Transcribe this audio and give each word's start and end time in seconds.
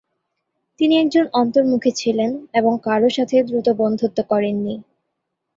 তিনি 0.79 0.93
একজন 0.97 1.25
অন্তর্মুখী 1.33 1.91
ছিলেন 1.95 2.29
এবং 2.53 2.73
কারও 2.83 3.09
সাথে 3.17 3.35
দ্রুত 3.47 3.67
বন্ধুত্ব 3.81 4.19
করেননি। 4.31 4.75